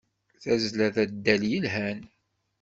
Tazzla 0.43 0.87
d 0.95 0.97
addal 1.03 1.41
yelhan. 1.51 1.99